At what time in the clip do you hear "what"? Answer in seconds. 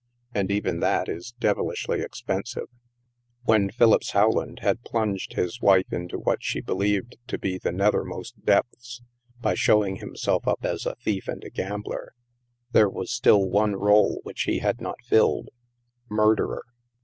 6.17-6.39